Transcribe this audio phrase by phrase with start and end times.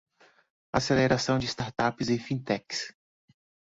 [0.73, 2.91] Aceleração de startups e fintechs